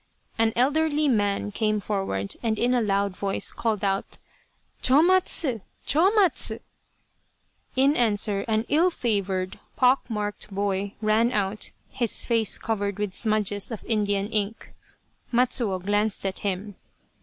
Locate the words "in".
2.57-2.73, 7.83-7.95